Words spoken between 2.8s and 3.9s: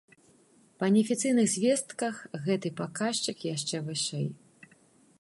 паказчык яшчэ